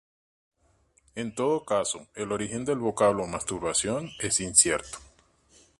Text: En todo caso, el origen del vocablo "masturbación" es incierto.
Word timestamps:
En 1.13 1.35
todo 1.35 1.63
caso, 1.63 2.07
el 2.15 2.31
origen 2.31 2.65
del 2.65 2.79
vocablo 2.79 3.27
"masturbación" 3.27 4.09
es 4.19 4.39
incierto. 4.39 4.97